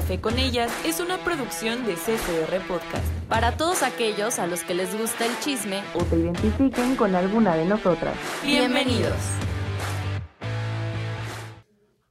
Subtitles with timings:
[0.00, 3.04] Café con ellas es una producción de CCR Podcast.
[3.28, 7.54] Para todos aquellos a los que les gusta el chisme o te identifiquen con alguna
[7.54, 8.16] de nosotras.
[8.42, 9.12] Bienvenidos.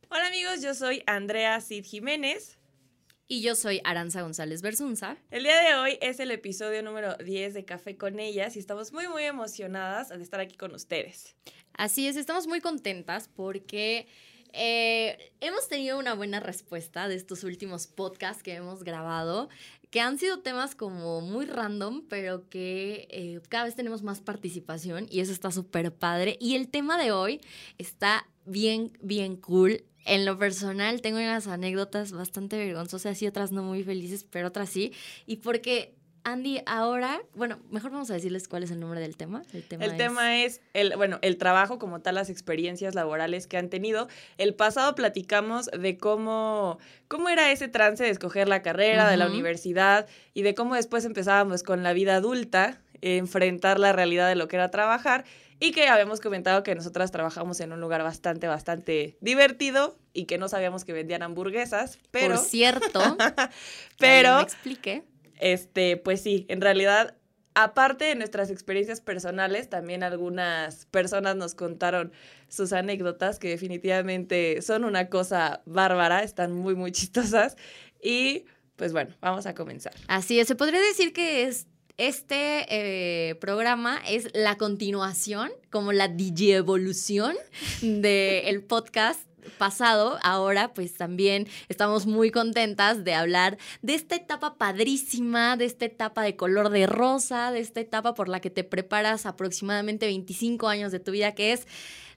[0.08, 2.60] Hola amigos, yo soy Andrea Cid Jiménez.
[3.28, 5.18] Y yo soy Aranza González Bersunza.
[5.32, 8.94] El día de hoy es el episodio número 10 de Café con ellas y estamos
[8.94, 11.36] muy muy emocionadas de estar aquí con ustedes.
[11.74, 14.08] Así es, estamos muy contentas porque
[14.54, 19.50] eh, hemos tenido una buena respuesta de estos últimos podcasts que hemos grabado,
[19.90, 25.08] que han sido temas como muy random, pero que eh, cada vez tenemos más participación
[25.10, 26.38] y eso está súper padre.
[26.40, 27.42] Y el tema de hoy
[27.78, 29.84] está bien, bien cool.
[30.06, 34.70] En lo personal tengo unas anécdotas bastante vergonzosas y otras no muy felices, pero otras
[34.70, 34.94] sí.
[35.26, 39.42] Y porque Andy, ahora, bueno, mejor vamos a decirles cuál es el nombre del tema.
[39.54, 40.62] El tema, es...
[40.74, 44.08] el, bueno, el trabajo como tal, las experiencias laborales que han tenido.
[44.38, 49.28] El pasado platicamos de cómo, cómo era ese trance de escoger la carrera de la
[49.28, 54.48] universidad y de cómo después empezábamos con la vida adulta, enfrentar la realidad de lo
[54.48, 55.26] que era trabajar
[55.60, 60.38] y que habíamos comentado que nosotras trabajamos en un lugar bastante, bastante divertido y que
[60.38, 62.36] no sabíamos que vendían hamburguesas, pero...
[62.36, 63.18] Por cierto,
[64.00, 64.38] pero...
[64.38, 65.04] Me explique
[65.40, 67.16] este, pues sí, en realidad,
[67.56, 72.12] aparte de nuestras experiencias personales, también algunas personas nos contaron
[72.48, 77.58] sus anécdotas que definitivamente son una cosa bárbara, están muy, muy chistosas.
[78.02, 78.46] Y
[78.76, 79.94] pues bueno, vamos a comenzar.
[80.08, 81.68] Así es, se podría decir que es
[81.98, 87.36] este eh, programa es la continuación, como la digievolución
[87.82, 95.58] del podcast pasado, ahora pues también estamos muy contentas de hablar de esta etapa padrísima,
[95.58, 99.26] de esta etapa de color de rosa, de esta etapa por la que te preparas
[99.26, 101.68] aproximadamente 25 años de tu vida, que es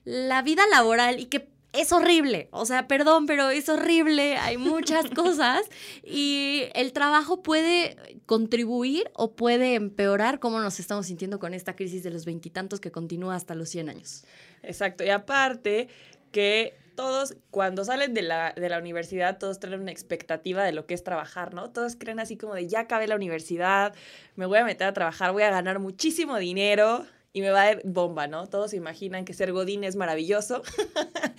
[0.05, 5.09] la vida laboral y que es horrible, o sea, perdón, pero es horrible, hay muchas
[5.15, 5.65] cosas.
[6.03, 12.03] Y el trabajo puede contribuir o puede empeorar cómo nos estamos sintiendo con esta crisis
[12.03, 14.23] de los veintitantos que continúa hasta los 100 años.
[14.61, 15.87] Exacto, y aparte
[16.31, 20.85] que todos, cuando salen de la, de la universidad, todos tienen una expectativa de lo
[20.85, 21.71] que es trabajar, ¿no?
[21.71, 23.93] Todos creen así como de ya acabé la universidad,
[24.35, 27.65] me voy a meter a trabajar, voy a ganar muchísimo dinero y me va a
[27.65, 28.47] dar bomba, ¿no?
[28.47, 30.61] Todos imaginan que ser Godín es maravilloso.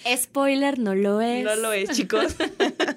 [0.17, 1.45] Spoiler, no lo es.
[1.45, 2.35] No lo es, chicos.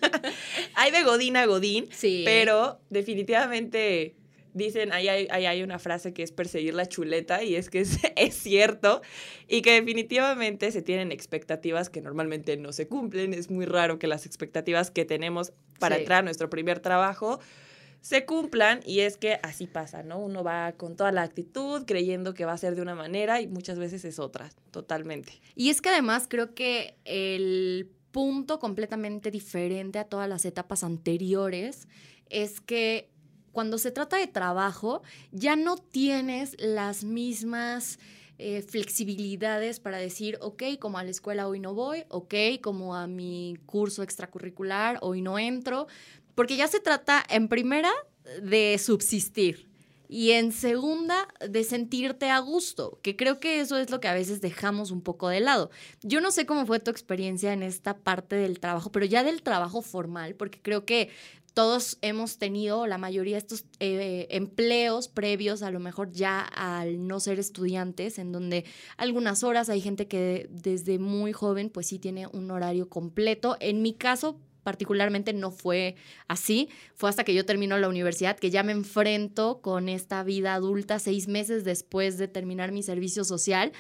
[0.74, 2.24] hay de Godín a Godín, sí.
[2.26, 4.16] pero definitivamente
[4.58, 8.00] dicen, ahí hay, hay, una frase que es perseguir la chuleta y es que es,
[8.16, 9.02] es, cierto
[9.48, 13.34] y que definitivamente se tienen expectativas que normalmente no se cumplen.
[13.34, 17.40] Es muy raro que las expectativas que tenemos para entrar a nuestro primer trabajo
[18.02, 20.20] se cumplan y es que así pasa, ¿no?
[20.20, 23.48] Uno va con toda la actitud creyendo que va a ser de una manera y
[23.48, 25.34] muchas veces es otra, totalmente.
[25.56, 31.88] Y es que además creo que el punto completamente diferente a todas las etapas anteriores
[32.30, 33.10] es que
[33.58, 35.02] cuando se trata de trabajo,
[35.32, 37.98] ya no tienes las mismas
[38.38, 43.08] eh, flexibilidades para decir, ok, como a la escuela hoy no voy, ok, como a
[43.08, 45.88] mi curso extracurricular hoy no entro,
[46.36, 47.90] porque ya se trata en primera
[48.44, 49.68] de subsistir
[50.08, 54.14] y en segunda de sentirte a gusto, que creo que eso es lo que a
[54.14, 55.72] veces dejamos un poco de lado.
[56.04, 59.42] Yo no sé cómo fue tu experiencia en esta parte del trabajo, pero ya del
[59.42, 61.10] trabajo formal, porque creo que
[61.58, 67.08] todos hemos tenido, la mayoría de estos eh, empleos previos, a lo mejor ya al
[67.08, 68.64] no ser estudiantes, en donde
[68.96, 73.58] algunas horas hay gente que desde muy joven pues sí tiene un horario completo.
[73.60, 75.96] En mi caso particularmente no fue
[76.28, 80.54] así, fue hasta que yo termino la universidad que ya me enfrento con esta vida
[80.54, 83.72] adulta seis meses después de terminar mi servicio social.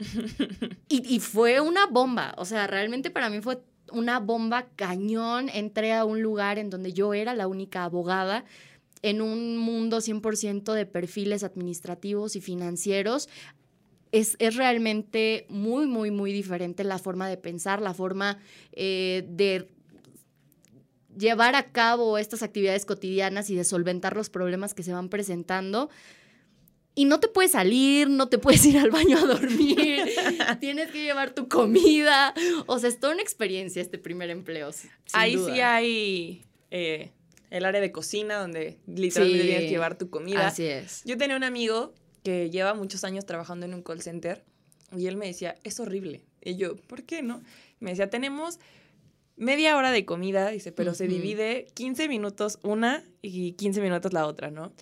[0.90, 5.48] y, y fue una bomba, o sea, realmente para mí fue una bomba cañón.
[5.48, 8.44] Entré a un lugar en donde yo era la única abogada
[9.02, 13.28] en un mundo 100% de perfiles administrativos y financieros.
[14.12, 18.38] Es, es, realmente muy, muy, muy diferente la forma de pensar, la forma
[18.72, 19.68] eh, de
[21.16, 25.88] llevar a cabo estas actividades cotidianas y de solventar los problemas que se van presentando
[26.94, 30.04] y no te puedes salir, no te puedes ir al baño a dormir,
[30.60, 32.34] tienes que llevar tu comida.
[32.66, 34.70] O sea, es toda una experiencia este primer empleo.
[35.12, 37.10] Ahí sí hay eh,
[37.50, 40.48] el área de cocina donde literalmente tienes que llevar tu comida.
[40.48, 41.02] Así es.
[41.04, 44.44] Yo tenía un amigo que lleva muchos años trabajando en un call center
[44.96, 46.24] y él me decía, es horrible.
[46.42, 47.42] Y yo, ¿por qué no?
[47.80, 48.58] Me decía, tenemos
[49.36, 54.26] media hora de comida, dice, pero se divide 15 minutos una y 15 minutos la
[54.26, 54.72] otra, ¿no?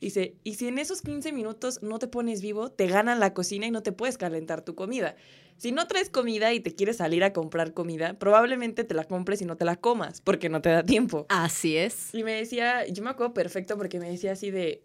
[0.00, 3.66] Dice, y si en esos 15 minutos no te pones vivo, te ganan la cocina
[3.66, 5.14] y no te puedes calentar tu comida.
[5.58, 9.42] Si no traes comida y te quieres salir a comprar comida, probablemente te la compres
[9.42, 11.26] y no te la comas porque no te da tiempo.
[11.28, 12.14] Así es.
[12.14, 14.82] Y me decía, yo me acuerdo perfecto porque me decía así de,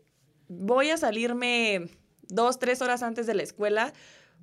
[0.49, 1.87] voy a salirme
[2.27, 3.93] dos, tres horas antes de la escuela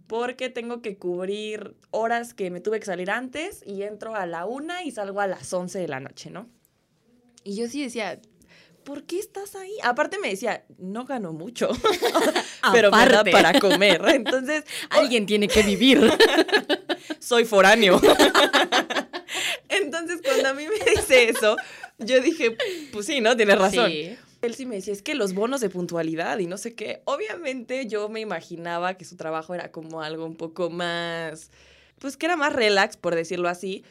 [0.07, 4.47] porque tengo que cubrir horas que me tuve que salir antes y entro a la
[4.47, 6.49] una y salgo a las once de la noche, ¿no?
[7.45, 8.21] Y yo sí decía,
[8.85, 9.73] ¿por qué estás ahí?
[9.83, 11.69] Aparte me decía, no gano mucho,
[12.73, 14.03] pero me da para comer.
[14.09, 16.01] Entonces, alguien tiene que vivir.
[17.19, 18.01] Soy foráneo.
[19.69, 21.57] Entonces, cuando a mí me dice eso,
[21.99, 22.57] yo dije,
[22.93, 23.37] pues sí, ¿no?
[23.37, 23.91] Tienes razón.
[24.43, 27.03] Él sí me decía, es que los bonos de puntualidad y no sé qué.
[27.05, 31.53] Obviamente yo me imaginaba que su trabajo era como algo un poco más,
[32.01, 33.85] pues que era más relax, por decirlo así.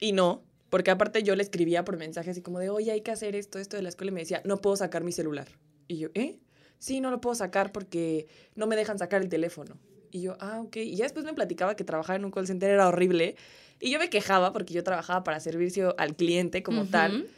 [0.00, 3.10] Y no, porque aparte yo le escribía por mensajes así como de, oye, hay que
[3.10, 4.10] hacer esto, esto de la escuela.
[4.10, 5.48] Y me decía, no puedo sacar mi celular.
[5.86, 6.40] Y yo, ¿eh?
[6.78, 9.78] Sí, no lo puedo sacar porque no me dejan sacar el teléfono.
[10.10, 10.76] Y yo, ah, ok.
[10.76, 13.36] Y ya después me platicaba que trabajar en un call center era horrible.
[13.80, 17.28] Y yo me quejaba porque yo trabajaba para servicio al cliente como tal.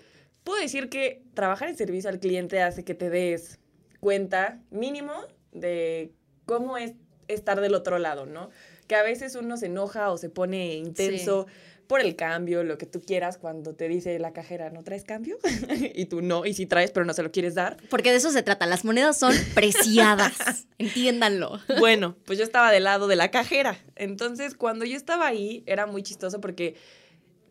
[0.44, 3.59] Puedo decir que trabajar en servicio al cliente hace que te des
[4.00, 5.12] cuenta mínimo
[5.53, 6.12] de
[6.47, 6.94] cómo es
[7.29, 8.50] estar del otro lado, ¿no?
[8.87, 11.47] Que a veces uno se enoja o se pone intenso
[11.90, 15.38] por el cambio, lo que tú quieras, cuando te dice la cajera, ¿no traes cambio?
[15.92, 17.78] y tú no, y sí traes, pero no se lo quieres dar.
[17.90, 21.58] Porque de eso se trata, las monedas son preciadas, entiéndanlo.
[21.81, 23.76] Bueno, pues yo estaba del lado de la cajera.
[23.96, 26.76] Entonces, cuando yo estaba ahí, era muy chistoso porque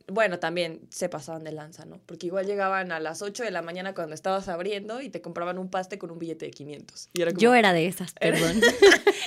[0.07, 1.99] bueno, también se pasaban de lanza, ¿no?
[2.05, 5.57] Porque igual llegaban a las 8 de la mañana cuando estabas abriendo y te compraban
[5.57, 7.09] un paste con un billete de 500.
[7.13, 8.61] Y Yo era de esas, perdón.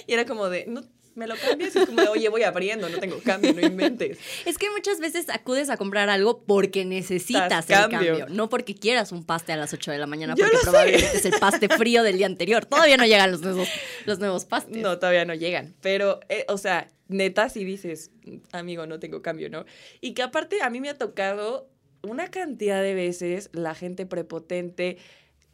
[0.07, 0.83] y era como de, no,
[1.15, 4.19] me lo cambias y es como de, oye, voy abriendo, no tengo cambio, no inventes.
[4.47, 8.27] Es que muchas veces acudes a comprar algo porque necesitas el cambio.
[8.29, 11.35] no porque quieras un paste a las 8 de la mañana, porque probablemente es el
[11.39, 12.65] paste frío del día anterior.
[12.67, 13.69] Todavía no llegan los nuevos,
[14.07, 14.77] los nuevos pastes.
[14.77, 15.75] No, todavía no llegan.
[15.81, 18.11] Pero, eh, o sea, neta, si dices,
[18.53, 19.65] amigo, no tengo cambio, ¿no?
[20.01, 21.69] Y que aparte a mí me ha tocado
[22.03, 24.99] una cantidad de veces la gente prepotente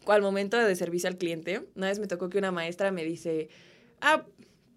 [0.07, 1.63] al momento de servicio al cliente.
[1.75, 3.49] Una vez me tocó que una maestra me dice,
[4.01, 4.25] ah,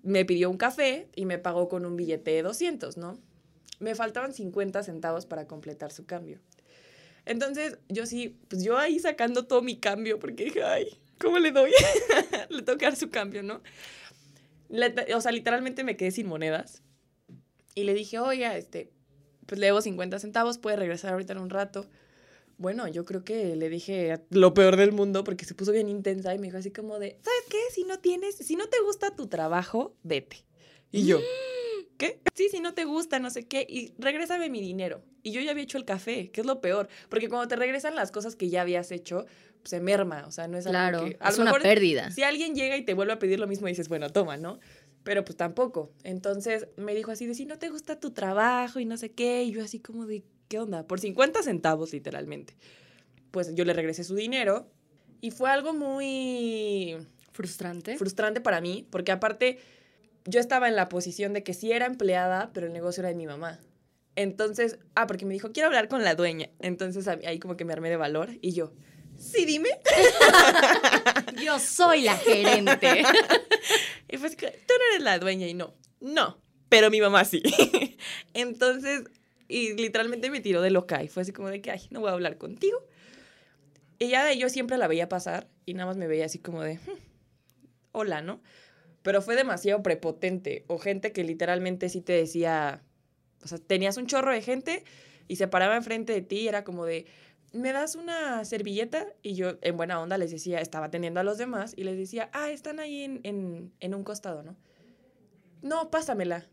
[0.03, 3.19] me pidió un café y me pagó con un billete de 200, ¿no?
[3.79, 6.39] Me faltaban 50 centavos para completar su cambio.
[7.25, 10.87] Entonces, yo sí, pues yo ahí sacando todo mi cambio, porque dije, ay,
[11.19, 11.71] ¿cómo le doy?
[12.49, 13.61] le tengo que dar su cambio, ¿no?
[15.15, 16.81] o sea, literalmente me quedé sin monedas.
[17.75, 18.89] Y le dije, oye, este,
[19.45, 21.85] pues le debo 50 centavos, puede regresar ahorita en un rato.
[22.61, 26.35] Bueno, yo creo que le dije lo peor del mundo porque se puso bien intensa
[26.35, 27.57] y me dijo así como de, ¿sabes qué?
[27.73, 30.45] Si no tienes, si no te gusta tu trabajo, vete.
[30.91, 31.19] Y yo,
[31.97, 32.21] ¿qué?
[32.35, 35.01] Sí, si no te gusta, no sé qué, y regrésame mi dinero.
[35.23, 37.95] Y yo ya había hecho el café, que es lo peor, porque cuando te regresan
[37.95, 39.25] las cosas que ya habías hecho,
[39.63, 41.17] se merma, o sea, no es algo que...
[41.19, 42.11] es una pérdida.
[42.11, 44.59] Si alguien llega y te vuelve a pedir lo mismo, dices, bueno, toma, ¿no?
[45.03, 45.91] Pero pues tampoco.
[46.03, 49.43] Entonces me dijo así de, si no te gusta tu trabajo y no sé qué,
[49.43, 50.85] y yo así como de, ¿qué onda?
[50.85, 52.57] Por 50 centavos, literalmente.
[53.31, 54.69] Pues yo le regresé su dinero
[55.21, 56.97] y fue algo muy...
[57.31, 57.97] Frustrante.
[57.97, 59.59] Frustrante para mí, porque aparte
[60.25, 63.15] yo estaba en la posición de que sí era empleada, pero el negocio era de
[63.15, 63.61] mi mamá.
[64.17, 66.49] Entonces, ah, porque me dijo, quiero hablar con la dueña.
[66.59, 68.73] Entonces ahí como que me armé de valor y yo,
[69.17, 69.69] sí, dime.
[71.41, 73.03] yo soy la gerente.
[74.09, 77.41] y pues, tú no eres la dueña y no, no, pero mi mamá sí.
[78.33, 79.03] Entonces,
[79.51, 82.09] y literalmente me tiró de loca y fue así como de que, ay, no voy
[82.09, 82.79] a hablar contigo.
[83.99, 86.75] Y ya yo siempre la veía pasar y nada más me veía así como de,
[86.75, 86.97] hmm,
[87.91, 88.41] hola, ¿no?
[89.01, 92.81] Pero fue demasiado prepotente o gente que literalmente sí te decía,
[93.43, 94.85] o sea, tenías un chorro de gente
[95.27, 97.05] y se paraba enfrente de ti y era como de,
[97.51, 99.07] ¿me das una servilleta?
[99.21, 102.29] Y yo en buena onda les decía, estaba atendiendo a los demás y les decía,
[102.33, 104.55] ah, están ahí en, en un costado, ¿no?
[105.61, 106.47] No, pásamela.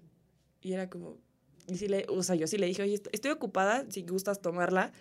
[0.60, 1.18] Y era como,
[1.68, 4.92] y sí le, o sea, yo sí le dije, oye, estoy ocupada, si gustas tomarla.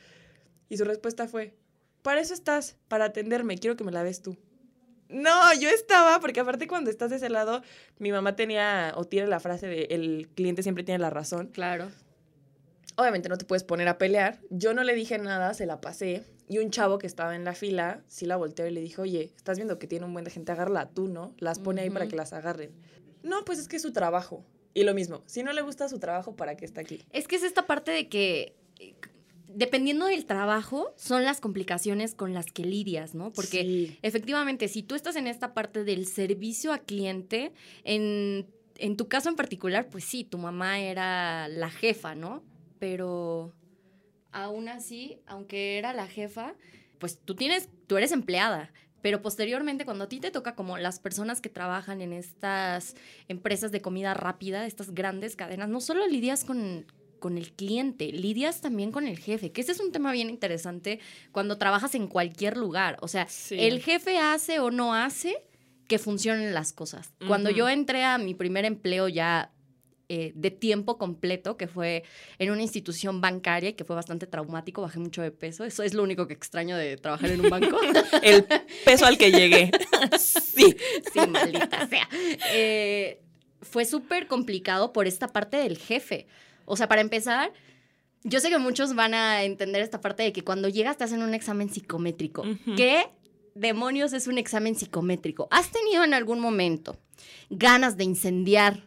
[0.69, 1.55] Y su respuesta fue,
[2.01, 4.37] para eso estás, para atenderme, quiero que me la des tú.
[5.09, 7.61] No, yo estaba, porque aparte cuando estás de ese lado,
[7.97, 11.47] mi mamá tenía o tiene la frase de el cliente siempre tiene la razón.
[11.47, 11.89] Claro.
[12.97, 14.39] Obviamente no te puedes poner a pelear.
[14.49, 16.23] Yo no le dije nada, se la pasé.
[16.49, 19.31] Y un chavo que estaba en la fila, sí la volteó y le dijo, oye,
[19.35, 21.33] estás viendo que tiene un buen de gente, agárrala tú, ¿no?
[21.37, 22.71] Las pone ahí para que las agarren.
[23.23, 24.43] No, pues es que es su trabajo.
[24.77, 27.01] Y lo mismo, si no le gusta su trabajo, ¿para qué está aquí?
[27.11, 28.53] Es que es esta parte de que
[29.47, 33.33] dependiendo del trabajo, son las complicaciones con las que lidias, ¿no?
[33.33, 37.53] Porque efectivamente, si tú estás en esta parte del servicio a cliente,
[37.85, 42.43] en, en, tu caso en particular, pues sí, tu mamá era la jefa, ¿no?
[42.77, 43.55] Pero
[44.31, 46.53] aún así, aunque era la jefa,
[46.99, 50.99] pues tú tienes, tú eres empleada, Pero posteriormente, cuando a ti te toca como las
[50.99, 52.95] personas que trabajan en estas
[53.27, 56.85] empresas de comida rápida, estas grandes cadenas, no solo lidias con,
[57.19, 60.99] con el cliente, lidias también con el jefe, que ese es un tema bien interesante
[61.31, 62.97] cuando trabajas en cualquier lugar.
[63.01, 65.43] O sea, el jefe hace o no hace
[65.87, 67.13] que funcionen las cosas.
[67.27, 69.51] Cuando yo entré a mi primer empleo ya
[70.09, 72.03] eh, de tiempo completo, que fue
[72.39, 75.65] en una institución bancaria y que fue bastante traumático, bajé mucho de peso.
[75.65, 77.77] Eso es lo único que extraño de trabajar en un banco.
[78.23, 78.45] El
[78.85, 79.69] peso al que llegué.
[80.17, 80.77] sí.
[81.11, 82.07] Sí, maldita sea.
[82.53, 83.21] Eh,
[83.61, 86.27] fue súper complicado por esta parte del jefe.
[86.63, 87.51] O sea, para empezar,
[88.23, 91.21] yo sé que muchos van a entender esta parte de que cuando llegas te hacen
[91.21, 92.45] un examen psicométrico.
[92.77, 93.09] ¿Qué
[93.55, 95.49] demonios es un examen psicométrico?
[95.51, 96.97] ¿Has tenido en algún momento
[97.49, 98.86] ganas de incendiar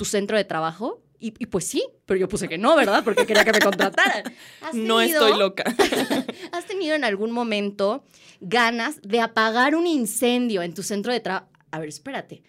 [0.00, 1.02] tu centro de trabajo?
[1.18, 3.04] Y, pues sí, pero yo puse que no, ¿verdad?
[3.04, 4.32] Porque quería que me contrataran.
[4.72, 5.64] no estoy loca.
[6.52, 8.02] ¿Has tenido en algún momento
[8.40, 11.48] ganas de apagar un incendio en tu centro de trabajo?
[11.70, 12.42] A ver, espérate.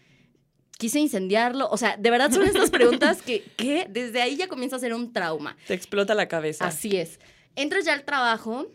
[0.78, 1.68] Quise incendiarlo.
[1.70, 4.94] O sea, de verdad son estas preguntas que, que desde ahí ya comienza a ser
[4.94, 5.58] un trauma.
[5.68, 6.66] Te explota la cabeza.
[6.66, 7.20] Así es.
[7.58, 8.68] Entras ya al trabajo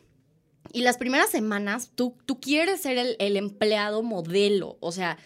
[0.74, 4.76] y las primeras semanas tú, tú quieres ser el, el empleado modelo.
[4.80, 5.16] O sea,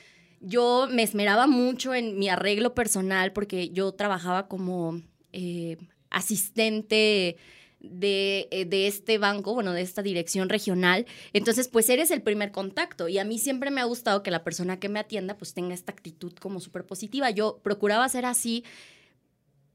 [0.40, 5.00] yo me esmeraba mucho en mi arreglo personal porque yo trabajaba como
[5.32, 5.76] eh,
[6.09, 7.37] asistente
[7.80, 11.06] de, eh, de, este banco, bueno, de esta dirección regional.
[11.32, 14.44] Entonces, pues eres el primer contacto y a mí siempre me ha gustado que la
[14.44, 17.30] persona que me atienda pues tenga esta actitud como súper positiva.
[17.30, 18.64] Yo procuraba ser así.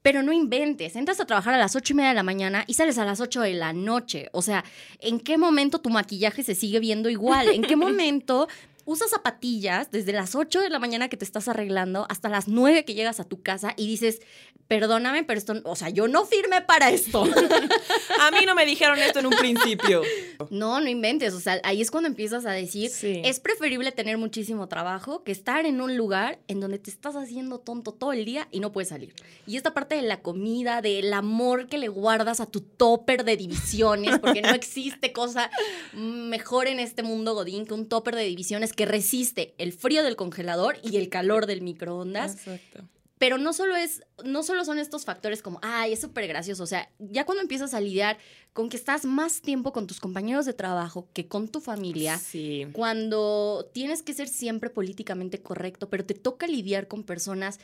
[0.02, 2.76] Pero no inventes, entras a trabajar a las ocho y media de la mañana y
[2.76, 4.30] sales a las ocho de la noche.
[4.34, 4.64] O sea,
[5.00, 7.50] ¿en qué momento tu maquillaje se sigue viendo igual?
[7.50, 8.48] ¿En qué momento
[8.86, 12.86] usas zapatillas desde las 8 de la mañana que te estás arreglando hasta las 9
[12.86, 14.22] que llegas a tu casa y dices,
[14.68, 17.24] perdóname, pero esto, o sea, yo no firmé para esto.
[18.20, 20.02] a mí no me dijeron esto en un principio.
[20.50, 24.68] No, no inventes, o sea, ahí es cuando empiezas a decir, es preferible tener muchísimo
[24.68, 28.48] trabajo que estar en un lugar en donde te estás haciendo tonto todo el día
[28.52, 29.14] y no puedes salir.
[29.48, 33.38] Y esta parte de la comida, del amor que le guardas a tu topper de
[33.38, 35.50] divisiones, porque no existe cosa
[35.94, 40.16] mejor en este mundo godín que un topper de divisiones que resiste el frío del
[40.16, 42.34] congelador y el calor del microondas.
[42.34, 42.84] Exacto.
[43.18, 46.64] Pero no solo es, no solo son estos factores como, ay, es súper gracioso.
[46.64, 48.18] O sea, ya cuando empiezas a lidiar
[48.52, 52.68] con que estás más tiempo con tus compañeros de trabajo que con tu familia, sí.
[52.74, 57.60] cuando tienes que ser siempre políticamente correcto, pero te toca lidiar con personas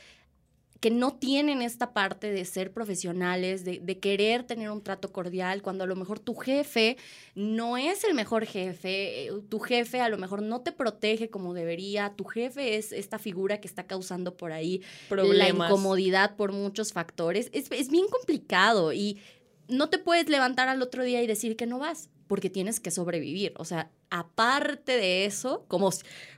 [0.82, 5.84] que no tienen esta parte de ser profesionales, de, querer tener un trato cordial, cuando
[5.84, 6.96] a lo mejor tu jefe
[7.36, 11.54] no es el mejor jefe, eh, tu jefe a lo mejor no te protege como
[11.54, 16.92] debería, tu jefe es esta figura que está causando por ahí la incomodidad por muchos
[16.92, 17.48] factores.
[17.52, 19.20] Es, es bien complicado y
[19.68, 22.90] no te puedes levantar al otro día y decir que no vas, porque tienes que
[22.90, 23.52] sobrevivir.
[23.58, 25.90] O sea, aparte de eso, como,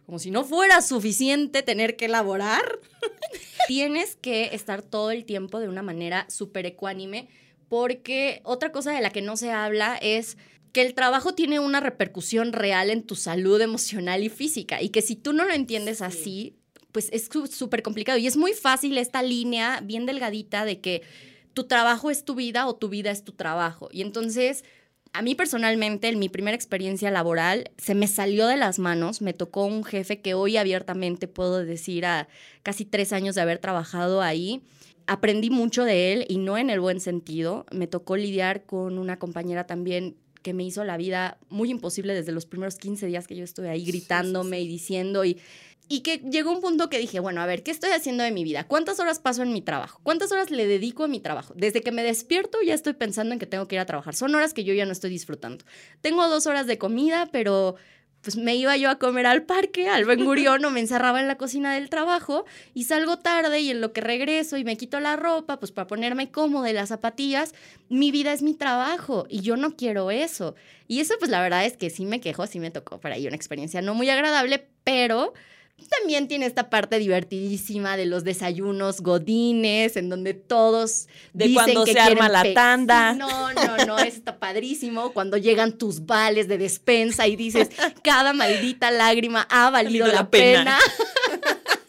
[0.07, 2.81] como si no fuera suficiente tener que elaborar,
[3.69, 7.29] tienes que estar todo el tiempo de una manera súper ecuánime,
[7.69, 10.37] porque otra cosa de la que no se habla es
[10.73, 15.01] que el trabajo tiene una repercusión real en tu salud emocional y física, y que
[15.01, 16.57] si tú no lo entiendes así,
[16.91, 18.19] pues es súper complicado.
[18.19, 21.03] Y es muy fácil esta línea bien delgadita de que
[21.53, 23.91] tu trabajo es tu vida o tu vida es tu trabajo.
[23.93, 24.65] Y entonces
[25.15, 29.23] a mí personalmente, en mi primera experiencia laboral, se me salió de las manos.
[29.23, 32.27] Me tocó un jefe que hoy abiertamente puedo decir a
[32.65, 34.63] casi tres años de haber trabajado ahí.
[35.07, 37.65] Aprendí mucho de él y no en el buen sentido.
[37.71, 42.33] Me tocó lidiar con una compañera también que me hizo la vida muy imposible desde
[42.33, 45.39] los primeros 15 días que yo estuve ahí gritándome y diciendo y
[45.89, 48.43] y que llegó un punto que dije, bueno, a ver, ¿qué estoy haciendo de mi
[48.45, 48.67] vida?
[48.67, 50.01] ¿Cuántas horas paso en mi trabajo?
[50.03, 51.53] ¿Cuántas horas le dedico a mi trabajo?
[51.57, 54.15] Desde que me despierto ya estoy pensando en que tengo que ir a trabajar.
[54.15, 55.65] Son horas que yo ya no estoy disfrutando.
[56.01, 57.77] Tengo dos horas de comida, pero
[58.25, 61.29] pues me iba yo a comer al parque, al Ben Gurión, o me encerraba en
[61.29, 64.99] la cocina del trabajo y salgo tarde y en lo que regreso y me quito
[64.99, 67.55] la ropa, pues para ponerme cómoda las zapatillas,
[67.91, 70.55] mi vida es mi trabajo y yo no quiero eso.
[70.89, 73.27] Y eso pues la verdad es que sí me quejo, sí me tocó por ahí
[73.27, 75.35] una experiencia no muy agradable, pero
[75.89, 81.99] también tiene esta parte divertidísima de los desayunos godines, en donde todos de cuando se
[81.99, 83.15] arma la tanda.
[83.15, 87.71] No, no, no, está padrísimo cuando llegan tus vales de despensa y dices,
[88.03, 90.79] cada maldita lágrima ha valido, la, pena.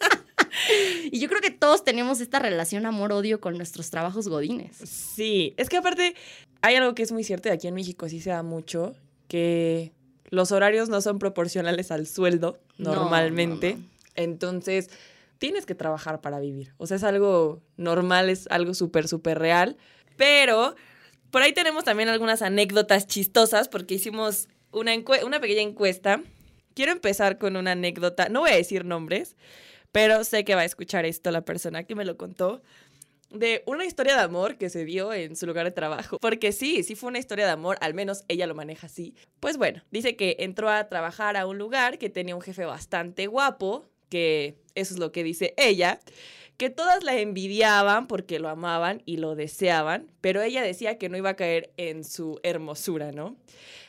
[1.10, 4.76] y yo creo que todos tenemos esta relación amor-odio con nuestros trabajos godines.
[4.76, 6.14] Sí, es que aparte
[6.62, 8.94] hay algo que es muy cierto y aquí en México sí se da mucho,
[9.28, 9.92] que
[10.30, 13.78] los horarios no son proporcionales al sueldo normalmente.
[14.14, 14.90] Entonces,
[15.38, 16.74] tienes que trabajar para vivir.
[16.78, 19.76] O sea, es algo normal, es algo súper, súper real.
[20.16, 20.74] Pero
[21.30, 24.92] por ahí tenemos también algunas anécdotas chistosas porque hicimos una,
[25.24, 26.22] una pequeña encuesta
[26.76, 28.28] quiero empezar con una anécdota.
[28.28, 29.34] No voy a decir nombres,
[29.90, 32.62] pero sé que va a escuchar esto la persona que me lo contó
[33.30, 36.18] de una historia de amor que se dio en su lugar de trabajo.
[36.20, 39.14] Porque sí, sí fue una historia de amor, al menos ella lo maneja así.
[39.40, 43.26] Pues bueno, dice que entró a trabajar a un lugar que tenía un jefe bastante
[43.26, 46.00] guapo, que eso es lo que dice ella,
[46.56, 51.16] que todas la envidiaban porque lo amaban y lo deseaban, pero ella decía que no
[51.16, 53.36] iba a caer en su hermosura, ¿no?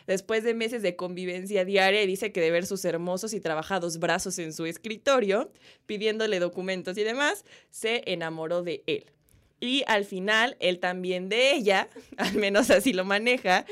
[0.06, 4.39] Después de meses de convivencia diaria, dice que de ver sus hermosos y trabajados brazos
[4.39, 5.51] en su escritorio,
[5.86, 9.12] pidiéndole documentos y demás, se enamoró de él.
[9.59, 13.65] Y al final, él también de ella, al menos así lo maneja,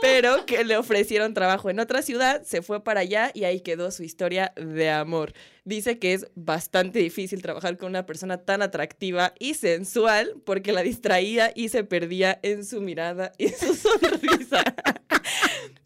[0.00, 3.90] pero que le ofrecieron trabajo en otra ciudad, se fue para allá y ahí quedó
[3.90, 5.34] su historia de amor.
[5.64, 10.82] Dice que es bastante difícil trabajar con una persona tan atractiva y sensual porque la
[10.82, 14.64] distraía y se perdía en su mirada y su sonrisa.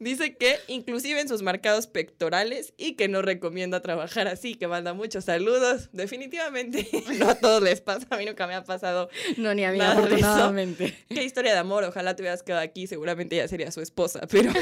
[0.04, 4.92] Dice que inclusive en sus marcados pectorales y que no recomienda trabajar así, que manda
[4.92, 5.88] muchos saludos.
[5.92, 6.86] Definitivamente
[7.18, 9.08] no a todos les pasa, a mí nunca me ha pasado.
[9.38, 10.94] No, ni a mí, afortunadamente.
[11.08, 14.52] Qué historia de amor, ojalá te hubieras quedado aquí, seguramente ella sería su esposa, pero...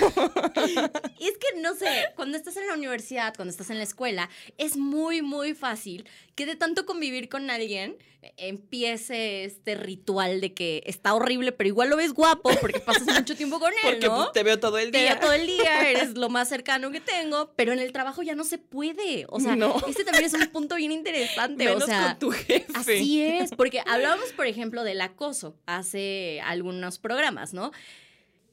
[1.18, 4.30] y es que, no sé, cuando estás en la universidad, cuando estás en la escuela,
[4.58, 7.98] es muy, muy fácil que de tanto convivir con alguien
[8.36, 13.34] empiece este ritual de que está horrible, pero igual lo ves guapo porque pasas mucho
[13.36, 14.30] tiempo con él, porque ¿no?
[14.30, 15.00] te veo todo el día.
[15.00, 18.22] Te veo todo el día, eres lo más cercano que tengo, pero en el trabajo
[18.22, 19.26] ya no se puede.
[19.28, 19.76] O sea, no.
[19.88, 21.64] este también es un punto bien interesante.
[21.64, 22.66] Menos o sea, con tu jefe.
[22.74, 27.72] Así es, porque hablábamos, por ejemplo, del acoso hace algunos programas, ¿no?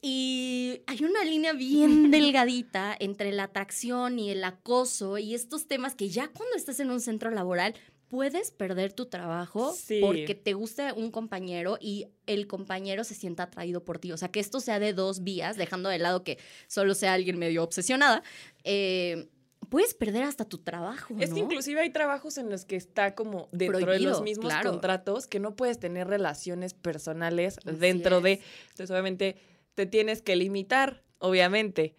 [0.02, 5.94] Y hay una línea bien delgadita entre la atracción y el acoso y estos temas
[5.94, 7.74] que ya cuando estás en un centro laboral
[8.10, 13.84] puedes perder tu trabajo porque te guste un compañero y el compañero se sienta atraído
[13.84, 14.10] por ti.
[14.10, 17.38] O sea, que esto sea de dos vías, dejando de lado que solo sea alguien
[17.38, 18.24] medio obsesionada.
[18.64, 19.28] Eh,
[19.68, 21.14] puedes perder hasta tu trabajo.
[21.20, 25.28] Es que inclusive hay trabajos en los que está como dentro de los mismos contratos
[25.28, 28.40] que no puedes tener relaciones personales dentro de.
[28.70, 29.36] Entonces, obviamente,
[29.74, 31.94] te tienes que limitar, obviamente.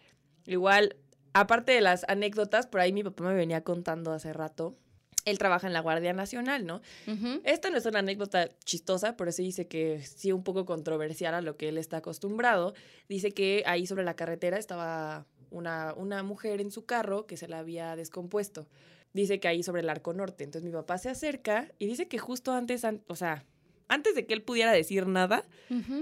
[0.46, 0.98] Igual,
[1.32, 4.76] aparte de las anécdotas, por ahí mi papá me venía contando hace rato
[5.26, 6.82] él trabaja en la Guardia Nacional, ¿no?
[7.44, 11.42] Esta no es una anécdota chistosa, pero sí dice que sí un poco controversial a
[11.42, 12.74] lo que él está acostumbrado.
[13.10, 17.48] Dice que ahí sobre la carretera estaba una, una mujer en su carro que se
[17.48, 18.68] la había descompuesto.
[19.14, 20.44] Dice que ahí sobre el arco norte.
[20.44, 23.46] Entonces mi papá se acerca y dice que justo antes, o sea,
[23.92, 25.46] antes de que él pudiera decir nada,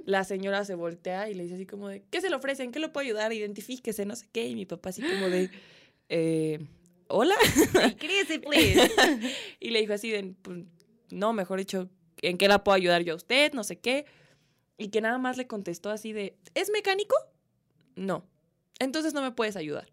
[0.05, 2.71] la señora se voltea y le dice así como de, ¿qué se le ofrecen?
[2.71, 3.33] ¿Qué lo puedo ayudar?
[3.33, 4.47] Identifíquese, no sé qué.
[4.47, 5.49] Y mi papá así como de,
[6.09, 6.59] eh,
[7.09, 7.35] hola.
[7.97, 8.39] please.
[9.59, 10.59] y le dijo así, pues,
[11.11, 11.89] no, mejor dicho,
[12.21, 13.53] ¿en qué la puedo ayudar yo a usted?
[13.53, 14.05] No sé qué.
[14.77, 17.15] Y que nada más le contestó así de, ¿es mecánico?
[17.95, 18.25] No.
[18.79, 19.91] Entonces no me puedes ayudar.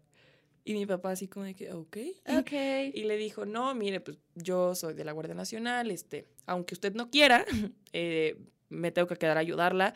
[0.63, 1.97] Y mi papá así como de que, ok.
[2.39, 2.51] Ok.
[2.93, 6.93] Y le dijo, no, mire, pues yo soy de la Guardia Nacional, este, aunque usted
[6.93, 7.45] no quiera,
[7.93, 8.37] eh,
[8.69, 9.93] me tengo que quedar a ayudarla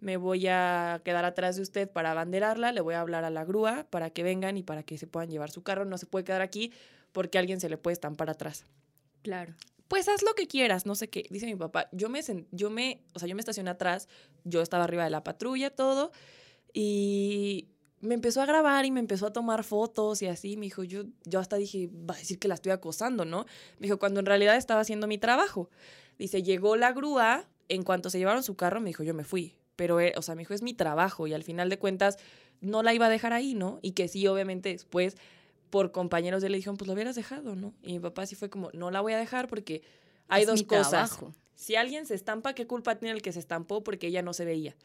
[0.00, 3.44] me voy a quedar atrás de usted para abanderarla, le voy a hablar a la
[3.44, 5.84] grúa para que vengan y para que se puedan llevar su carro.
[5.84, 6.72] No se puede quedar aquí
[7.12, 8.64] porque alguien se le puede estampar atrás.
[9.22, 9.54] Claro.
[9.88, 11.26] Pues haz lo que quieras, no sé qué.
[11.30, 14.08] Dice mi papá, yo me, yo me, o sea, yo me estacioné atrás,
[14.44, 16.12] yo estaba arriba de la patrulla, todo,
[16.72, 17.68] y
[18.00, 20.56] me empezó a grabar y me empezó a tomar fotos y así.
[20.56, 23.46] Me dijo, yo, yo hasta dije, va a decir que la estoy acosando, ¿no?
[23.78, 25.68] Me dijo, cuando en realidad estaba haciendo mi trabajo.
[26.18, 29.59] Dice, llegó la grúa, en cuanto se llevaron su carro, me dijo, yo me fui
[29.80, 32.18] pero, eh, o sea, me dijo, es mi trabajo y al final de cuentas
[32.60, 33.78] no la iba a dejar ahí, ¿no?
[33.80, 35.16] Y que sí, obviamente después
[35.70, 37.72] por compañeros de le dijeron, pues lo hubieras dejado, ¿no?
[37.82, 39.80] Y mi papá sí fue como, no la voy a dejar porque
[40.28, 41.18] hay dos cosas.
[41.54, 43.82] Si alguien se estampa, ¿qué culpa tiene el que se estampó?
[43.82, 44.76] Porque ella no se veía.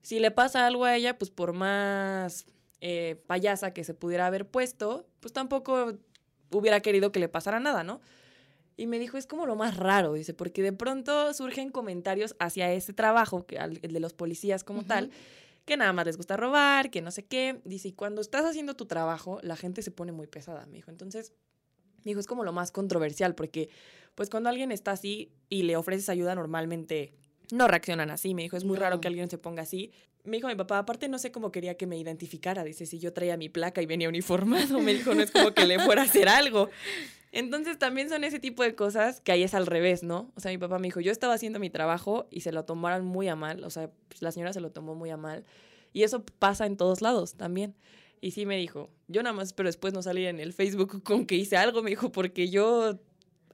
[0.00, 2.46] Si le pasa algo a ella, pues por más
[2.80, 5.92] eh, payasa que se pudiera haber puesto, pues tampoco
[6.50, 8.00] hubiera querido que le pasara nada, ¿no?
[8.76, 12.72] Y me dijo, es como lo más raro, dice, porque de pronto surgen comentarios hacia
[12.72, 15.10] ese trabajo, que, el de los policías como tal,
[15.64, 17.60] que nada más les gusta robar, que no sé qué.
[17.64, 20.90] Dice, y cuando estás haciendo tu trabajo, la gente se pone muy pesada, me dijo.
[20.90, 21.32] Entonces,
[22.04, 23.68] me dijo, es como lo más controversial, porque
[24.14, 27.14] pues cuando alguien está así y le ofreces ayuda, normalmente
[27.52, 28.34] no reaccionan así.
[28.34, 29.92] Me dijo, es muy raro que alguien se ponga así.
[30.24, 32.64] Me dijo mi papá, aparte no sé cómo quería que me identificara.
[32.64, 35.66] Dice, si yo traía mi placa y venía uniformado, me dijo, no es como que
[35.66, 36.70] le fuera a hacer algo.
[37.32, 40.30] Entonces también son ese tipo de cosas que ahí es al revés, ¿no?
[40.36, 43.06] O sea, mi papá me dijo, yo estaba haciendo mi trabajo y se lo tomaron
[43.06, 45.44] muy a mal, o sea, pues, la señora se lo tomó muy a mal.
[45.94, 47.74] Y eso pasa en todos lados también.
[48.20, 51.26] Y sí me dijo, yo nada más, pero después no salí en el Facebook con
[51.26, 53.00] que hice algo, me dijo, porque yo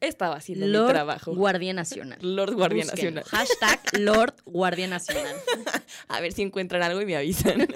[0.01, 1.35] estaba haciendo mi trabajo.
[1.35, 2.19] Guardia Nacional.
[2.21, 3.25] Lord Guardia Nacional.
[3.25, 5.37] Hashtag Lord Guardia Nacional.
[6.09, 7.67] a ver si encuentran algo y me avisan.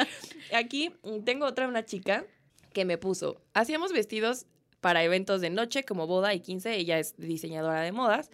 [0.54, 0.92] Aquí
[1.24, 2.24] tengo otra, una chica
[2.72, 3.40] que me puso.
[3.54, 4.46] Hacíamos vestidos
[4.80, 8.30] para eventos de noche como boda y 15, ella es diseñadora de modas.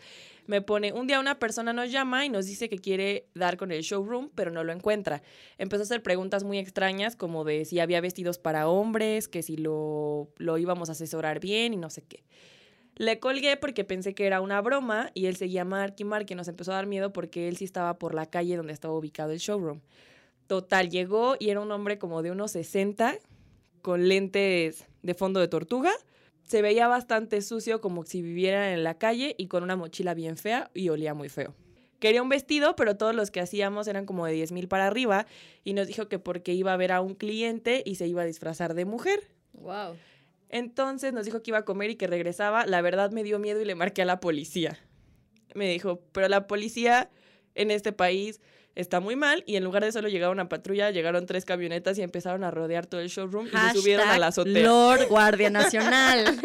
[0.46, 3.72] Me pone, un día una persona nos llama y nos dice que quiere dar con
[3.72, 5.22] el showroom, pero no lo encuentra.
[5.58, 9.56] Empezó a hacer preguntas muy extrañas como de si había vestidos para hombres, que si
[9.56, 12.22] lo, lo íbamos a asesorar bien y no sé qué.
[12.94, 16.34] Le colgué porque pensé que era una broma y él seguía Mark y Mark y
[16.34, 19.32] nos empezó a dar miedo porque él sí estaba por la calle donde estaba ubicado
[19.32, 19.80] el showroom.
[20.46, 23.18] Total, llegó y era un hombre como de unos 60
[23.82, 25.92] con lentes de fondo de tortuga
[26.46, 30.36] se veía bastante sucio como si viviera en la calle y con una mochila bien
[30.36, 31.54] fea y olía muy feo.
[31.98, 35.26] Quería un vestido, pero todos los que hacíamos eran como de 10 mil para arriba
[35.64, 38.26] y nos dijo que porque iba a ver a un cliente y se iba a
[38.26, 39.28] disfrazar de mujer.
[39.54, 39.96] Wow.
[40.48, 42.64] Entonces nos dijo que iba a comer y que regresaba.
[42.64, 44.78] La verdad me dio miedo y le marqué a la policía.
[45.54, 47.10] Me dijo, pero la policía
[47.54, 48.40] en este país
[48.76, 52.02] está muy mal y en lugar de solo llegar una patrulla, llegaron tres camionetas y
[52.02, 54.62] empezaron a rodear todo el showroom y se subieron a la azotea.
[54.62, 56.38] Lord Guardia Nacional.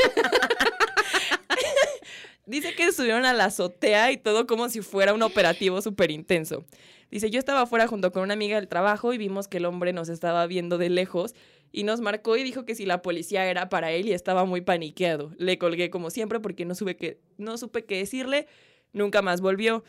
[2.45, 6.65] Dice que subieron a la azotea y todo como si fuera un operativo súper intenso.
[7.11, 9.91] Dice, yo estaba afuera junto con una amiga del trabajo y vimos que el hombre
[9.91, 11.35] nos estaba viendo de lejos
[11.73, 14.61] y nos marcó y dijo que si la policía era para él y estaba muy
[14.61, 15.31] paniqueado.
[15.37, 18.47] Le colgué como siempre porque no, que, no supe qué decirle,
[18.93, 19.83] nunca más volvió.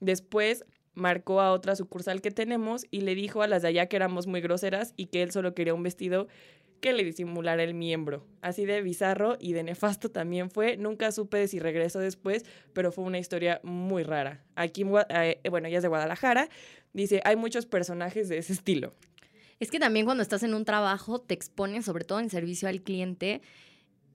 [0.00, 3.96] Después marcó a otra sucursal que tenemos y le dijo a las de allá que
[3.96, 6.28] éramos muy groseras y que él solo quería un vestido
[6.80, 8.26] que le disimulara el miembro.
[8.42, 10.76] Así de bizarro y de nefasto también fue.
[10.76, 14.44] Nunca supe si regresó después, pero fue una historia muy rara.
[14.54, 16.48] Aquí, eh, bueno, ella es de Guadalajara.
[16.92, 18.92] Dice, hay muchos personajes de ese estilo.
[19.60, 22.82] Es que también cuando estás en un trabajo te expones, sobre todo en servicio al
[22.82, 23.40] cliente,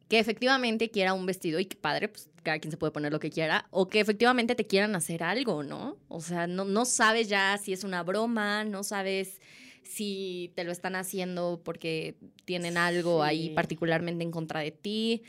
[0.07, 3.19] que efectivamente quiera un vestido y que padre, pues cada quien se puede poner lo
[3.19, 5.97] que quiera, o que efectivamente te quieran hacer algo, ¿no?
[6.07, 9.41] O sea, no, no sabes ya si es una broma, no sabes
[9.83, 15.23] si te lo están haciendo porque tienen algo ahí particularmente en contra de ti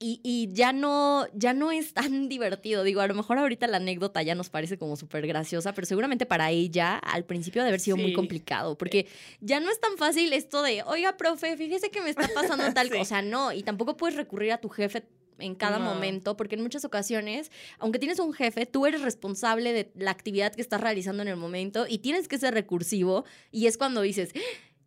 [0.00, 2.84] y, ya no, ya no es tan divertido.
[2.84, 6.24] Digo, a lo mejor ahorita la anécdota ya nos parece como súper graciosa, pero seguramente
[6.24, 9.08] para ella al principio de haber sido muy complicado, porque
[9.40, 12.90] ya no es tan fácil esto de, oiga, profe, fíjese que me está pasando tal
[12.96, 13.22] cosa.
[13.22, 15.02] No, y tampoco puedes recurrir a tu jefe
[15.38, 19.90] en cada momento, porque en muchas ocasiones, aunque tienes un jefe, tú eres responsable de
[19.94, 23.78] la actividad que estás realizando en el momento y tienes que ser recursivo y es
[23.78, 24.32] cuando dices,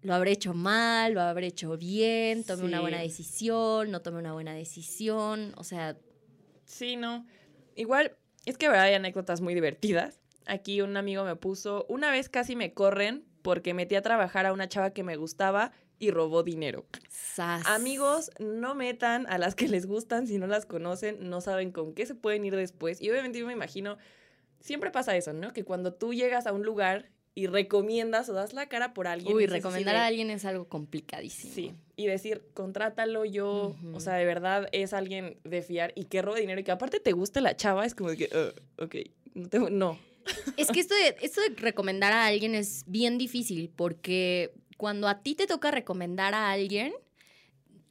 [0.02, 4.34] lo habré hecho mal, lo habré hecho bien, tomé una buena decisión, no tomé una
[4.34, 5.98] buena decisión, o sea...
[6.66, 7.26] Sí, no.
[7.76, 10.20] Igual, es que verdad hay anécdotas muy divertidas.
[10.46, 14.54] Aquí un amigo me puso, una vez casi me corren porque metí a trabajar a
[14.54, 16.86] una chava que me gustaba y robó dinero.
[17.38, 21.94] Amigos, no metan a las que les gustan si no las conocen, no saben con
[21.94, 23.00] qué se pueden ir después.
[23.00, 23.98] Y obviamente yo me imagino,
[24.60, 25.54] siempre pasa eso, ¿no?
[25.54, 29.36] Que cuando tú llegas a un lugar y recomiendas o das la cara por alguien.
[29.36, 31.54] Uy, recomendar a alguien es algo complicadísimo.
[31.54, 36.24] Sí, y decir, contrátalo yo, o sea, de verdad es alguien de fiar y que
[36.24, 38.96] robe dinero y que aparte te guste la chava, es como de que, uh, ok,
[39.36, 40.00] no, tengo, no.
[40.58, 45.22] Es que esto de, esto de recomendar a alguien es bien difícil porque cuando a
[45.22, 46.92] ti te toca recomendar a alguien,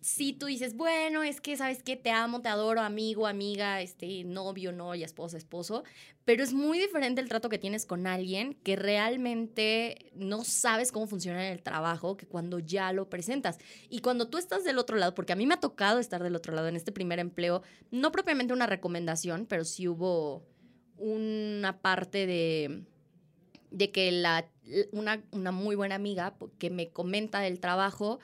[0.00, 1.94] si tú dices, bueno, es que, ¿sabes qué?
[1.94, 5.84] Te amo, te adoro, amigo, amiga, este, novio, novia, esposa, esposo,
[6.24, 11.06] pero es muy diferente el trato que tienes con alguien que realmente no sabes cómo
[11.06, 13.58] funciona en el trabajo que cuando ya lo presentas.
[13.88, 16.34] Y cuando tú estás del otro lado, porque a mí me ha tocado estar del
[16.34, 20.44] otro lado en este primer empleo, no propiamente una recomendación, pero sí hubo
[20.96, 22.82] una parte de,
[23.70, 24.46] de que la,
[24.92, 28.20] una, una muy buena amiga que me comenta del trabajo,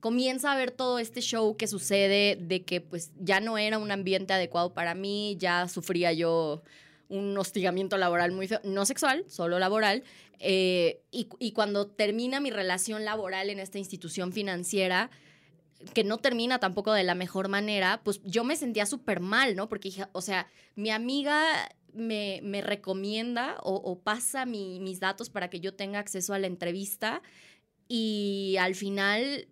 [0.00, 3.90] comienza a ver todo este show que sucede de que pues ya no era un
[3.90, 6.62] ambiente adecuado para mí, ya sufría yo
[7.08, 10.04] un hostigamiento laboral muy feo, no sexual, solo laboral,
[10.40, 15.10] eh, y, y, cuando termina mi relación laboral en esta institución financiera,
[15.94, 19.68] que no termina tampoco de la mejor manera, pues yo me sentía súper mal, ¿no?
[19.68, 25.50] Porque, o sea, mi amiga me, me recomienda o, o pasa mi, mis datos para
[25.50, 27.22] que yo tenga acceso a la entrevista
[27.88, 29.48] y al final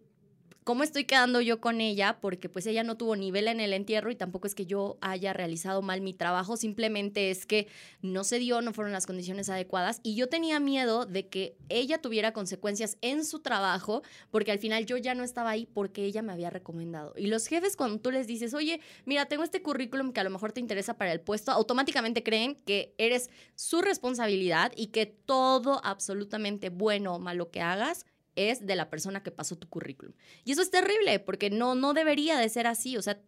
[0.66, 4.10] cómo estoy quedando yo con ella, porque pues ella no tuvo nivel en el entierro
[4.10, 7.68] y tampoco es que yo haya realizado mal mi trabajo, simplemente es que
[8.02, 11.98] no se dio, no fueron las condiciones adecuadas y yo tenía miedo de que ella
[12.02, 14.02] tuviera consecuencias en su trabajo,
[14.32, 17.14] porque al final yo ya no estaba ahí porque ella me había recomendado.
[17.16, 20.30] Y los jefes cuando tú les dices, oye, mira, tengo este currículum que a lo
[20.30, 25.80] mejor te interesa para el puesto, automáticamente creen que eres su responsabilidad y que todo
[25.84, 28.04] absolutamente bueno o malo que hagas
[28.36, 30.14] es de la persona que pasó tu currículum.
[30.44, 32.96] Y eso es terrible, porque no, no debería de ser así.
[32.96, 33.20] O sea,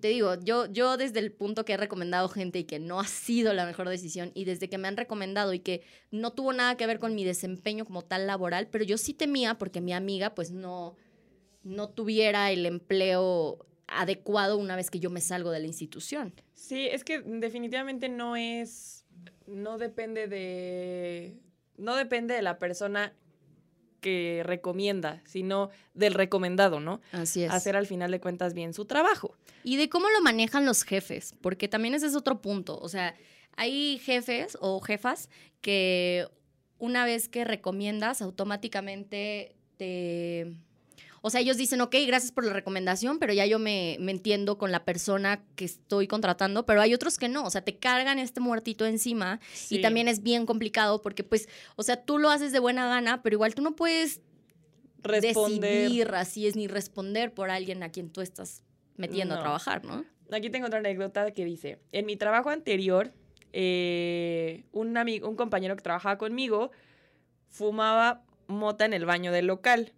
[0.00, 3.06] te digo, yo, yo desde el punto que he recomendado gente y que no ha
[3.06, 6.76] sido la mejor decisión, y desde que me han recomendado y que no tuvo nada
[6.76, 10.34] que ver con mi desempeño como tal laboral, pero yo sí temía porque mi amiga
[10.34, 10.96] pues no,
[11.62, 16.32] no tuviera el empleo adecuado una vez que yo me salgo de la institución.
[16.54, 19.04] Sí, es que definitivamente no es,
[19.46, 21.36] no depende de,
[21.76, 23.12] no depende de la persona
[24.02, 27.00] que recomienda, sino del recomendado, ¿no?
[27.12, 27.50] Así es.
[27.50, 29.34] Hacer al final de cuentas bien su trabajo.
[29.64, 32.78] Y de cómo lo manejan los jefes, porque también ese es otro punto.
[32.78, 33.14] O sea,
[33.56, 35.30] hay jefes o jefas
[35.62, 36.28] que
[36.78, 40.52] una vez que recomiendas, automáticamente te
[41.24, 44.72] o sea, ellos dicen, ok, gracias por la recomendación, pero ya yo me, entiendo con
[44.72, 48.40] la persona que estoy contratando, pero hay otros que no, o sea, te cargan este
[48.40, 49.38] muertito encima
[49.70, 53.22] y también es bien complicado porque pues, o sea, tú lo haces de buena gana,
[53.22, 54.20] pero igual tú no puedes
[54.98, 55.82] responder.
[55.82, 58.64] decidir así es ni responder por alguien a quien tú estás
[58.96, 60.04] metiendo a trabajar, ¿no?
[60.32, 63.12] Aquí tengo otra anécdota que dice, en mi trabajo anterior,
[63.52, 66.72] eh, un, amigo, un compañero que trabajaba conmigo
[67.48, 69.92] fumaba mota en el baño del local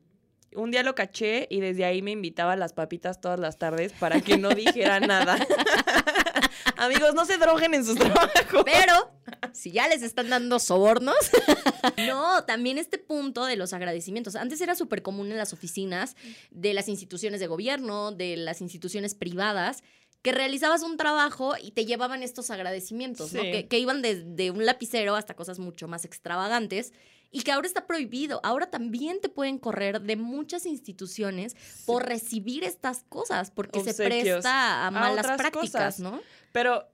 [0.55, 3.93] un día lo caché y desde ahí me invitaba a las papitas todas las tardes
[3.93, 5.39] para que no dijera nada.
[6.77, 8.65] Amigos, no se droguen en sus trabajos.
[8.65, 9.11] Pero,
[9.53, 11.17] si ya les están dando sobornos.
[12.09, 14.37] no, también este punto de los agradecimientos.
[14.37, 16.17] Antes era súper común en las oficinas
[16.51, 19.83] de las instituciones de gobierno, de las instituciones privadas,
[20.23, 23.43] que realizabas un trabajo y te llevaban estos agradecimientos, ¿no?
[23.43, 26.93] Que, iban desde un lapicero hasta cosas mucho más extravagantes
[27.35, 28.39] y que ahora está prohibido.
[28.45, 34.87] Ahora también te pueden correr de muchas instituciones por recibir estas cosas, porque se presta
[34.87, 36.23] a malas prácticas, ¿no?
[36.53, 36.89] Pero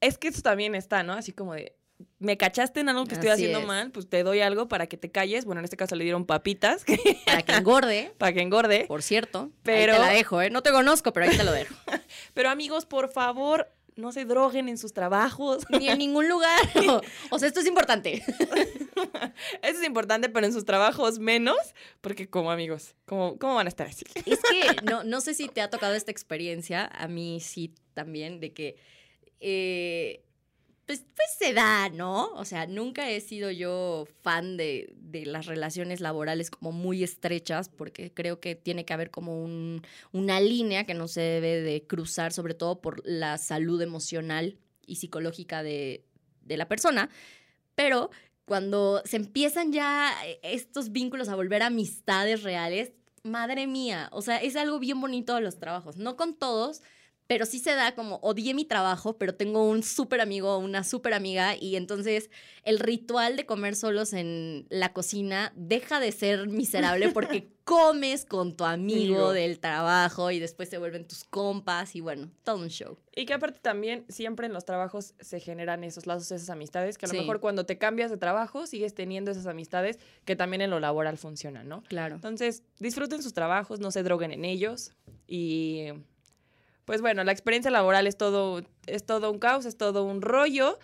[0.00, 1.14] es que eso también está, ¿no?
[1.14, 1.76] Así como de,
[2.20, 5.10] me cachaste en algo que estoy haciendo mal, pues te doy algo para que te
[5.10, 5.44] calles.
[5.44, 6.84] Bueno, en este caso le dieron papitas.
[7.26, 8.14] Para que engorde.
[8.18, 8.84] para que engorde.
[8.86, 9.50] Por cierto.
[9.64, 9.94] Pero...
[9.94, 10.50] Ahí te la dejo, ¿eh?
[10.50, 11.74] No te conozco, pero ahí te lo dejo.
[12.34, 15.64] pero amigos, por favor, no se droguen en sus trabajos.
[15.70, 16.60] Ni en ningún lugar.
[17.30, 18.22] O, sea, esto es importante.
[19.62, 21.56] Eso es importante, pero en sus trabajos menos,
[22.00, 24.04] porque como amigos, ¿cómo, cómo van a estar así?
[24.24, 28.40] Es que no, no sé si te ha tocado esta experiencia, a mí sí también,
[28.40, 28.76] de que
[29.40, 30.22] eh,
[30.86, 32.32] pues, pues se da, ¿no?
[32.34, 34.94] O sea, nunca he sido yo fan de,
[35.26, 40.40] las relaciones laborales como muy estrechas, porque creo que tiene que haber como un, una
[40.40, 45.62] línea que no se debe de cruzar, sobre todo por la salud emocional y psicológica
[45.62, 46.04] de,
[46.42, 47.10] de la persona.
[47.74, 48.10] Pero
[48.44, 52.92] cuando se empiezan ya estos vínculos a volver amistades reales,
[53.24, 55.96] madre mía, o sea, es algo bien bonito de los trabajos.
[55.96, 56.82] No con todos,
[57.26, 61.14] pero sí se da como odié mi trabajo, pero tengo un súper amigo, una súper
[61.14, 62.30] amiga, y entonces
[62.62, 68.56] el ritual de comer solos en la cocina deja de ser miserable porque comes con
[68.56, 72.96] tu amigo del trabajo y después se vuelven tus compas y bueno, todo un show.
[73.14, 77.06] Y que aparte también siempre en los trabajos se generan esos lazos, esas amistades, que
[77.06, 80.70] a lo mejor cuando te cambias de trabajo sigues teniendo esas amistades que también en
[80.70, 81.82] lo laboral funcionan, ¿no?
[81.88, 82.14] Claro.
[82.14, 84.92] Entonces, disfruten sus trabajos, no se droguen en ellos
[85.26, 85.88] y
[86.86, 90.78] pues bueno, la experiencia laboral es todo, es todo un caos, es todo un rollo.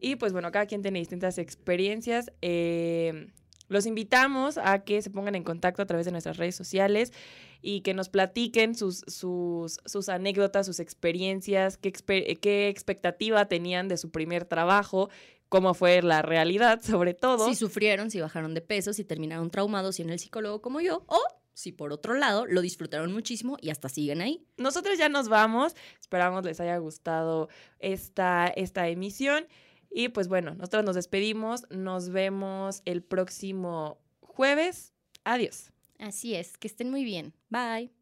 [0.00, 2.30] Y pues bueno, cada quien tiene distintas experiencias.
[2.42, 3.32] Eh,
[3.68, 7.12] los invitamos a que se pongan en contacto a través de nuestras redes sociales
[7.60, 13.96] y que nos platiquen sus, sus, sus anécdotas, sus experiencias, qué, qué expectativa tenían de
[13.96, 15.08] su primer trabajo,
[15.48, 17.48] cómo fue la realidad, sobre todo.
[17.48, 21.04] Si sufrieron, si bajaron de peso, si terminaron traumados y en el psicólogo como yo,
[21.06, 21.20] o
[21.58, 24.46] si por otro lado lo disfrutaron muchísimo y hasta siguen ahí.
[24.58, 27.48] Nosotros ya nos vamos, esperamos les haya gustado
[27.80, 29.44] esta, esta emisión
[29.90, 34.92] y pues bueno, nosotros nos despedimos, nos vemos el próximo jueves,
[35.24, 35.72] adiós.
[35.98, 37.97] Así es, que estén muy bien, bye.